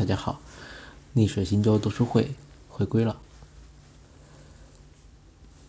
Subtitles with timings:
[0.00, 0.40] 大家好，
[1.12, 2.30] 逆水行舟读书会
[2.70, 3.18] 回归了。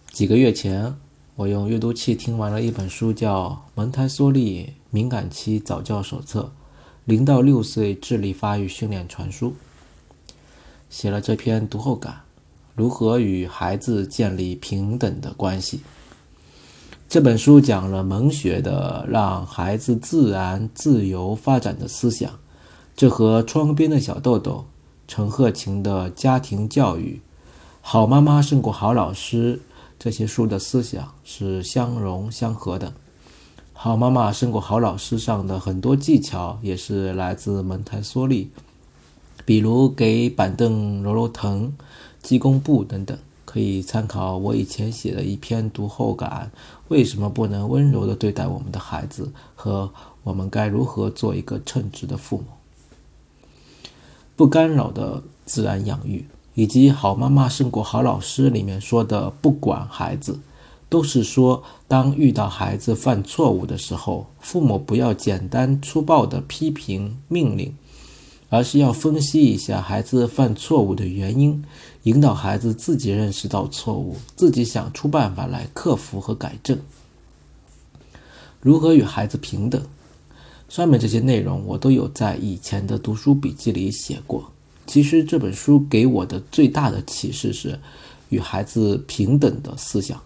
[0.10, 0.96] 几个月前，
[1.36, 6.50] 我用阅读器听完了一本书，叫《蒙台梭利敏感期早教手册：
[7.04, 9.50] 零到六岁智力发育训练传输》，
[10.90, 12.22] 写了这篇读后感：
[12.74, 15.82] 如何与孩子建立平等的关系。
[17.10, 22.40] 这本书讲了蒙学的让孩子自然自由发展的思想。
[23.02, 24.66] 这和窗边的小豆豆、
[25.08, 27.20] 陈鹤琴的家庭教育、
[27.82, 29.60] 好妈妈胜过好老师
[29.98, 32.94] 这些书的思想是相融相合的。
[33.74, 38.52] 好妈妈胜过好老师上的很多技巧也是来自蒙台梭利，
[39.46, 41.74] 比如给板凳揉揉疼、
[42.22, 46.52] 鸡弓步等等，可以参考我以前写的一篇读后感：
[46.90, 49.92] 为什么不能温柔地对待我们的孩子和
[50.22, 52.44] 我们该如何做一个称职的父母。
[54.42, 60.40] 不干扰的自然养育，以及“好妈妈胜过好老师”里面说的“不管孩子”，
[60.90, 67.76] 都是说，当遇到孩子犯错误的时候，父母不要简单粗暴的批评命令，
[68.50, 71.64] 而是要分析一下孩子犯错误的原因，
[72.02, 76.80] 引导孩子自己认识到错误，自己想出办法来克服和改正。
[78.60, 79.80] 如何与孩子平等？
[80.72, 84.50] 上面这些内容我都有在以前的读书笔记里写过。
[84.88, 87.78] 其实这本书给我的最大的启示是
[88.30, 90.18] 与孩子平等的思想。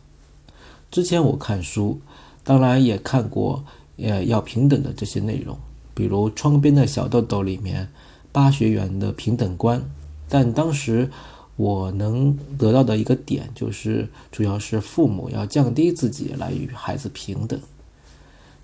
[0.91, 1.99] 之前我看书，
[2.43, 3.66] 当然也看过
[3.97, 5.57] 呃要平等的这些内容，
[5.95, 7.89] 比如《窗边的小豆豆》里面
[8.31, 9.83] 八学园的平等观。
[10.29, 11.09] 但当时
[11.55, 17.59] 我能得到的一个点就是，主要是父母要降低自己来与孩子平等。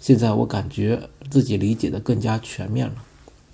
[0.02, 2.96] 现在我感觉自己理解的更加全面了。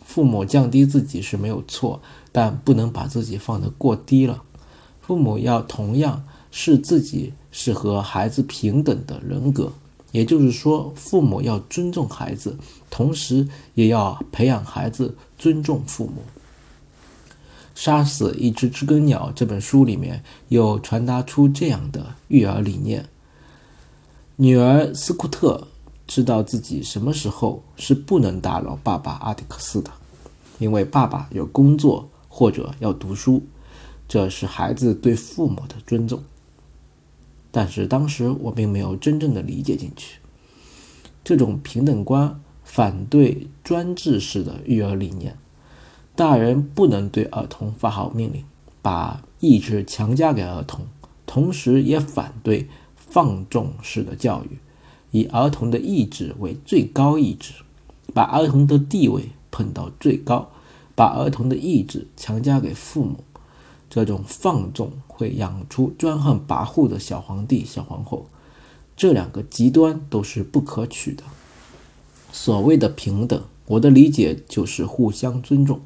[0.06, 4.42] 父母降低自己是没有错，但不能把自己放得过低了。
[5.02, 9.74] 父母要同样视自己是和孩子平等的人格，
[10.14, 12.58] 也就是说，父母要尊重孩子，
[12.90, 16.22] 同时也要培养孩子尊重父母。
[17.76, 23.08] 《杀死一只知更鸟》这本书里面又传达出这样的育儿理念：
[24.38, 25.68] 女儿斯库特。
[26.08, 29.92] 知道自己什么时候是不能打扰爸爸阿迪克斯的，
[30.58, 33.44] 因为爸爸有工作或者要读书，
[34.08, 36.24] 这是孩子对父母的尊重。
[37.52, 40.20] 但是当时我并没有真正的理解进去，
[41.24, 45.36] 这种平等观反对专制式的育儿理念，
[46.16, 48.46] 大人不能对儿童发号命令，
[48.82, 50.86] 把意志强加给儿童，
[51.26, 54.58] 同时也反对放纵式的教育。
[55.12, 57.54] 以儿童的意志为最高意志，
[58.14, 60.50] 把儿童的地位捧到最高，
[60.96, 63.24] 把儿童的意志强加给父母，
[63.90, 68.28] 这种放纵会养出专横跋扈的小皇帝、小皇后，
[68.96, 71.24] 这两个极端都是不可取的。
[72.32, 75.80] 所谓的平等，我的理解就是互相尊重，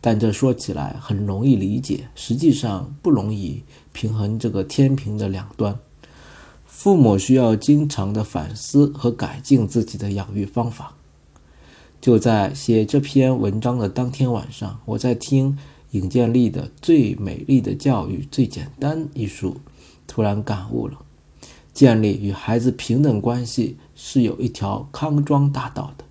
[0.00, 5.76] 但这说起来很容易理解，实际上不容易平衡这个天平的两端。
[6.82, 10.96] 父母需要经常的反思和改进自己的养育方法。
[12.00, 15.58] 就在写这篇文章的当天晚上，我在听
[15.90, 19.58] 尹建莉的《最美丽的教育最简单》一书，
[20.06, 20.96] 突然感悟了：
[21.74, 26.04] 建立与孩子平等关系是有一条康庄大道的。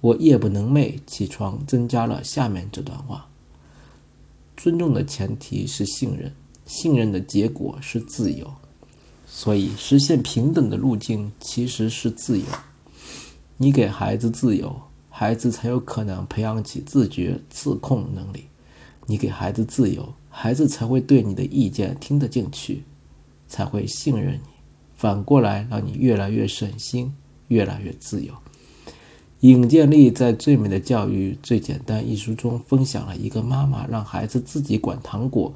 [0.00, 3.28] 我夜不能寐，起床增加了下面这段话：
[4.56, 6.32] 尊重的前提是信任，
[6.64, 8.50] 信任的结果是自由。
[9.38, 12.46] 所以，实现平等的路径其实是自由。
[13.58, 14.74] 你给孩子自由，
[15.10, 18.46] 孩子才有可能培养起自觉自控能力。
[19.04, 22.84] 你给孩子自由，孩子才会对你的意见听得进去，
[23.46, 24.48] 才会信任你。
[24.94, 27.12] 反过来，让你越来越省心，
[27.48, 28.32] 越来越自由。
[29.40, 35.54] 尹建莉在《最美的教育最简单》一书中分享了一个妈妈让孩子自己管糖果。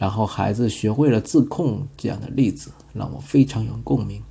[0.00, 4.22] 然后孩子学会了自控，这样的例子让我非常有共鸣。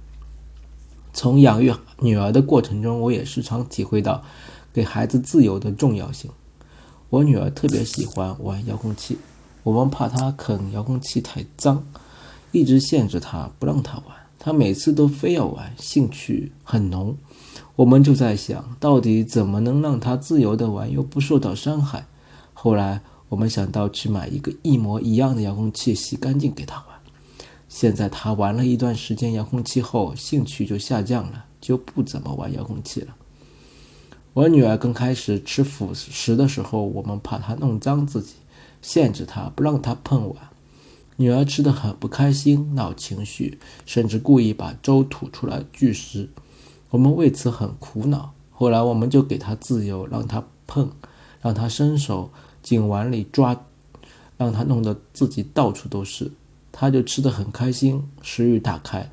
[1.13, 4.23] 从养育女儿的过程中，我也时常体会到
[4.73, 6.31] 给孩子自由的重要性。
[7.11, 9.19] 我女儿特别喜欢玩遥控器，
[9.61, 11.83] 我们怕她啃遥控器太脏，
[12.51, 14.17] 一直限制她不让她玩。
[14.39, 17.15] 她每次都非要玩，兴趣很浓。
[17.75, 22.07] 我们就在想到底怎么能让她自由的玩又不受到伤害。
[22.55, 23.03] 后来。
[23.29, 26.85] 我们想到去买一个一模一样的遥控器，洗干净给他玩。
[27.67, 33.15] 现在他玩了一段时间遥控器后，兴趣就下降了，就不怎么玩遥控器了。
[34.33, 38.33] 我女儿刚开始吃辅食的时候，我们怕她弄脏自己，
[38.81, 40.49] 限制她不让她碰碗。
[41.17, 46.29] 女儿吃的很不开心，闹情绪，甚至故意把粥吐出来拒食。
[46.89, 48.33] 我们为此很苦恼。
[48.51, 50.89] 后来我们就给她自由，让她碰，
[51.41, 52.31] 让她伸手
[52.61, 53.55] 进碗里抓，
[54.37, 56.31] 让他弄得自己到处都是。
[56.71, 59.09] 他就吃得很开心，食欲大开。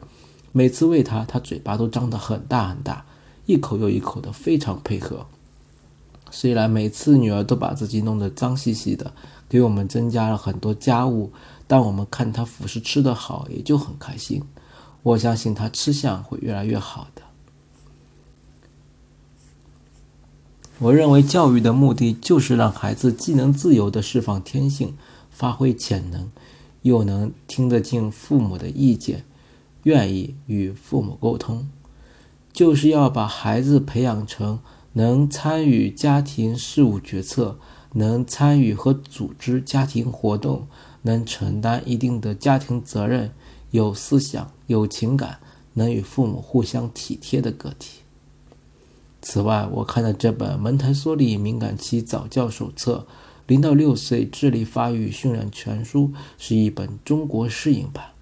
[0.52, 3.04] 每次喂他，他嘴巴都张得很大很大，
[3.46, 5.26] 一口又一口的，非常配合。
[6.31, 9.12] 虽然每次女儿都把自己弄得脏兮兮的，
[9.49, 11.32] 给我们增加了很多家务，
[11.66, 14.42] 但我们看她辅食吃得好，也就很开心。
[15.02, 17.22] 我相信她吃相会越来越好的。
[20.78, 24.94] 我认为教育的目的就是让孩子既能自由地释放天性，
[25.31, 26.31] 发挥潜能，
[26.82, 29.25] 又能听得进父母的意见，
[29.84, 31.67] 愿意与父母沟通，
[32.52, 34.58] 就是要把孩子培养成。
[34.93, 37.58] 能参与家庭事务决策，
[37.93, 40.69] 能参与和组织家庭活动，
[41.02, 43.31] 能承担一定的家庭责任，
[43.73, 45.38] 有思想、有情感，
[45.75, 48.00] 能与父母互相体贴的个体。
[49.28, 53.08] 此外，我看了这本《蒙台梭利敏感期早教手册：
[53.49, 58.12] 零到六岁智力发育训练全书》，是一本中国适应版。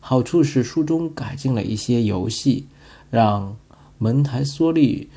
[0.00, 2.66] 好处是书中改进了一些游戏，
[3.08, 3.56] 让
[3.98, 5.08] 蒙台梭利。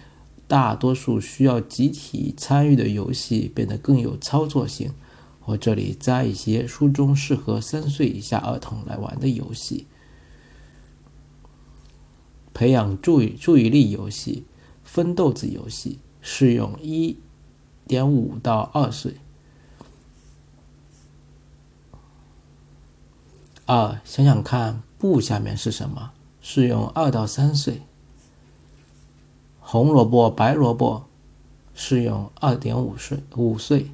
[0.48, 4.92] 大多数需要集体参与的游戏变得更有操作性。
[5.46, 9.88] 我这里加一些书中适合三岁以下儿童来玩的游戏：
[12.54, 14.44] 培养注意注意力游戏、
[14.94, 17.18] 分豆子游戏，适用一
[17.88, 19.16] 点五到二岁。
[23.66, 26.12] 二，想想看，布下面是什么？
[26.42, 27.84] 适用二到三岁。
[29.62, 31.06] 红萝卜白萝卜，
[31.74, 33.92] 适用二点五岁五岁，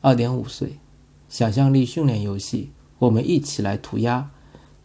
[0.00, 0.78] 二点五岁，
[1.28, 4.30] 想象力训练游戏，我们一起来涂鸦，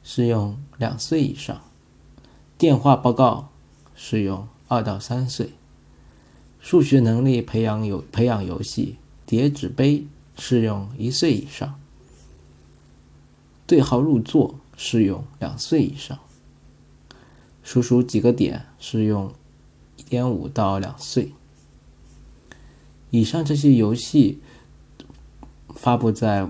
[0.02, 1.62] 适用两岁以上。
[2.58, 3.50] 电话报告，
[3.94, 5.52] 适用二到三岁。
[6.60, 10.06] 数学能力培养有培养游戏，叠纸杯，
[10.38, 11.80] 适用一岁以上。
[13.68, 16.18] 对号入座，适用两岁以上。
[17.64, 19.32] 数数几个点，适用。
[19.96, 21.34] 一点五到两岁
[23.12, 24.40] 以上，这些游戏
[25.76, 26.50] 发布在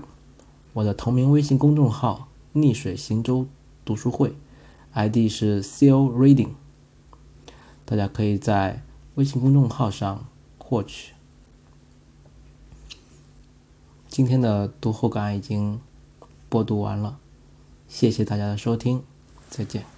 [0.72, 3.46] 我的同名微信公众号“逆水行舟
[3.84, 4.34] 读书会
[4.92, 6.52] ”，ID 是 Seal Reading，
[7.84, 8.82] 大家可以在
[9.16, 10.26] 微信公众号上
[10.58, 11.12] 获取。
[14.08, 15.80] 今天的读后感已经
[16.48, 17.18] 播读完了，
[17.88, 19.02] 谢谢大家的收听，
[19.50, 19.93] 再见。